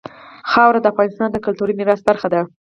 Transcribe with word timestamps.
خاوره 0.51 0.79
د 0.81 0.85
افغانستان 0.93 1.29
د 1.31 1.37
کلتوري 1.45 1.73
میراث 1.79 2.01
برخه 2.09 2.27
ده. 2.33 2.41